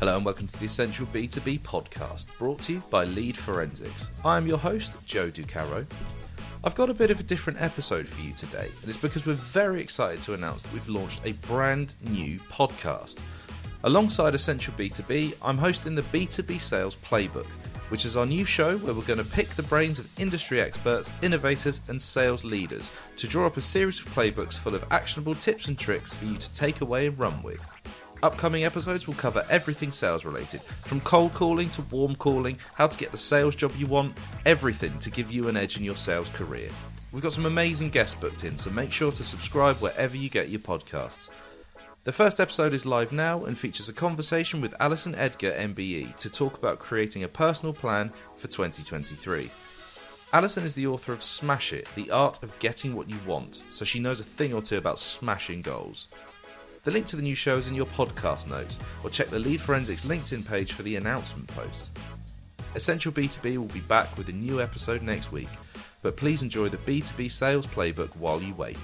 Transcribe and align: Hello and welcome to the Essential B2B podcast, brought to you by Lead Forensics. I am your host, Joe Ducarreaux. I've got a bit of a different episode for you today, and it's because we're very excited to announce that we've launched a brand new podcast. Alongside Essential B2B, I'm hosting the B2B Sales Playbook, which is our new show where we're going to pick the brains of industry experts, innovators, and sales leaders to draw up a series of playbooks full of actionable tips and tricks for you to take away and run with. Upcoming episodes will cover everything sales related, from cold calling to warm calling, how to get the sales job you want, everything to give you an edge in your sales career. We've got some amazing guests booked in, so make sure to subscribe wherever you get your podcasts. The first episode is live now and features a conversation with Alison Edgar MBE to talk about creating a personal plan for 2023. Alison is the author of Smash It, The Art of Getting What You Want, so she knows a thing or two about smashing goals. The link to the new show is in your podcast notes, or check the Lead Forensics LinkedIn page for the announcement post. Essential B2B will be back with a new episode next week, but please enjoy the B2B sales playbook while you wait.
Hello 0.00 0.16
and 0.16 0.24
welcome 0.24 0.48
to 0.48 0.58
the 0.58 0.66
Essential 0.66 1.06
B2B 1.06 1.60
podcast, 1.60 2.26
brought 2.36 2.60
to 2.62 2.74
you 2.74 2.82
by 2.90 3.04
Lead 3.04 3.36
Forensics. 3.36 4.10
I 4.24 4.36
am 4.36 4.46
your 4.46 4.58
host, 4.58 4.92
Joe 5.06 5.30
Ducarreaux. 5.30 5.86
I've 6.64 6.74
got 6.74 6.90
a 6.90 6.94
bit 6.94 7.10
of 7.12 7.20
a 7.20 7.22
different 7.22 7.62
episode 7.62 8.06
for 8.06 8.20
you 8.20 8.34
today, 8.34 8.68
and 8.80 8.88
it's 8.88 8.98
because 9.00 9.24
we're 9.24 9.34
very 9.34 9.80
excited 9.80 10.20
to 10.22 10.34
announce 10.34 10.62
that 10.62 10.72
we've 10.72 10.88
launched 10.88 11.20
a 11.24 11.32
brand 11.32 11.94
new 12.02 12.38
podcast. 12.50 13.18
Alongside 13.84 14.34
Essential 14.34 14.74
B2B, 14.74 15.36
I'm 15.40 15.58
hosting 15.58 15.94
the 15.94 16.02
B2B 16.02 16.60
Sales 16.60 16.96
Playbook, 16.96 17.46
which 17.88 18.04
is 18.04 18.16
our 18.16 18.26
new 18.26 18.44
show 18.44 18.76
where 18.78 18.94
we're 18.94 19.02
going 19.02 19.22
to 19.22 19.24
pick 19.24 19.48
the 19.50 19.62
brains 19.62 19.98
of 20.00 20.20
industry 20.20 20.60
experts, 20.60 21.12
innovators, 21.22 21.80
and 21.88 22.02
sales 22.02 22.44
leaders 22.44 22.90
to 23.16 23.28
draw 23.28 23.46
up 23.46 23.56
a 23.56 23.62
series 23.62 24.00
of 24.00 24.06
playbooks 24.06 24.58
full 24.58 24.74
of 24.74 24.84
actionable 24.90 25.36
tips 25.36 25.68
and 25.68 25.78
tricks 25.78 26.14
for 26.14 26.24
you 26.24 26.36
to 26.36 26.52
take 26.52 26.80
away 26.80 27.06
and 27.06 27.18
run 27.18 27.42
with. 27.42 27.64
Upcoming 28.24 28.64
episodes 28.64 29.06
will 29.06 29.12
cover 29.16 29.44
everything 29.50 29.92
sales 29.92 30.24
related, 30.24 30.62
from 30.62 31.02
cold 31.02 31.34
calling 31.34 31.68
to 31.68 31.82
warm 31.82 32.16
calling, 32.16 32.58
how 32.72 32.86
to 32.86 32.96
get 32.96 33.10
the 33.10 33.18
sales 33.18 33.54
job 33.54 33.70
you 33.76 33.86
want, 33.86 34.16
everything 34.46 34.98
to 35.00 35.10
give 35.10 35.30
you 35.30 35.46
an 35.48 35.58
edge 35.58 35.76
in 35.76 35.84
your 35.84 35.94
sales 35.94 36.30
career. 36.30 36.70
We've 37.12 37.22
got 37.22 37.34
some 37.34 37.44
amazing 37.44 37.90
guests 37.90 38.14
booked 38.14 38.44
in, 38.44 38.56
so 38.56 38.70
make 38.70 38.92
sure 38.92 39.12
to 39.12 39.22
subscribe 39.22 39.76
wherever 39.76 40.16
you 40.16 40.30
get 40.30 40.48
your 40.48 40.60
podcasts. 40.60 41.28
The 42.04 42.12
first 42.12 42.40
episode 42.40 42.72
is 42.72 42.86
live 42.86 43.12
now 43.12 43.44
and 43.44 43.58
features 43.58 43.90
a 43.90 43.92
conversation 43.92 44.62
with 44.62 44.74
Alison 44.80 45.14
Edgar 45.16 45.52
MBE 45.52 46.16
to 46.16 46.30
talk 46.30 46.56
about 46.56 46.78
creating 46.78 47.24
a 47.24 47.28
personal 47.28 47.74
plan 47.74 48.10
for 48.36 48.46
2023. 48.46 49.50
Alison 50.32 50.64
is 50.64 50.74
the 50.74 50.86
author 50.86 51.12
of 51.12 51.22
Smash 51.22 51.74
It, 51.74 51.86
The 51.94 52.10
Art 52.10 52.42
of 52.42 52.58
Getting 52.58 52.96
What 52.96 53.10
You 53.10 53.18
Want, 53.26 53.64
so 53.68 53.84
she 53.84 54.00
knows 54.00 54.20
a 54.20 54.24
thing 54.24 54.54
or 54.54 54.62
two 54.62 54.78
about 54.78 54.98
smashing 54.98 55.60
goals. 55.60 56.08
The 56.84 56.90
link 56.90 57.06
to 57.06 57.16
the 57.16 57.22
new 57.22 57.34
show 57.34 57.56
is 57.56 57.68
in 57.68 57.74
your 57.74 57.86
podcast 57.86 58.46
notes, 58.46 58.78
or 59.02 59.08
check 59.08 59.30
the 59.30 59.38
Lead 59.38 59.58
Forensics 59.58 60.04
LinkedIn 60.04 60.46
page 60.46 60.74
for 60.74 60.82
the 60.82 60.96
announcement 60.96 61.48
post. 61.48 61.88
Essential 62.74 63.10
B2B 63.10 63.56
will 63.56 63.64
be 63.64 63.80
back 63.80 64.14
with 64.18 64.28
a 64.28 64.32
new 64.32 64.60
episode 64.60 65.00
next 65.00 65.32
week, 65.32 65.48
but 66.02 66.14
please 66.14 66.42
enjoy 66.42 66.68
the 66.68 66.76
B2B 66.76 67.30
sales 67.30 67.66
playbook 67.66 68.14
while 68.16 68.42
you 68.42 68.54
wait. 68.56 68.76